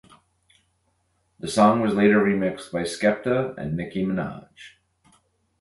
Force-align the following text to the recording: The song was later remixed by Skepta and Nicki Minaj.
The 1.37 1.47
song 1.47 1.81
was 1.81 1.93
later 1.93 2.17
remixed 2.23 2.71
by 2.71 2.81
Skepta 2.85 3.53
and 3.55 3.77
Nicki 3.77 4.03
Minaj. 4.03 4.47